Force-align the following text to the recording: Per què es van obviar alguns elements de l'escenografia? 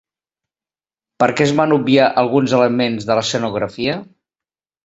Per 1.23 1.27
què 1.39 1.45
es 1.47 1.53
van 1.59 1.75
obviar 1.77 2.09
alguns 2.23 2.57
elements 2.61 3.09
de 3.11 3.19
l'escenografia? 3.21 4.01